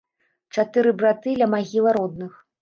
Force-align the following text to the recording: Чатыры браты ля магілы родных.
Чатыры 0.55 0.93
браты 1.01 1.35
ля 1.41 1.49
магілы 1.53 1.93
родных. 2.01 2.33